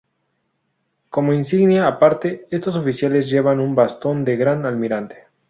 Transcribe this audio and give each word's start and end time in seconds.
Como 1.11 1.31
insignia 1.31 1.85
aparte, 1.85 2.47
estos 2.49 2.75
oficiales 2.75 3.29
llevaban 3.29 3.59
un 3.59 3.75
Bastón 3.75 4.25
de 4.25 4.35
Gran 4.35 4.65
Almirante. 4.65 5.25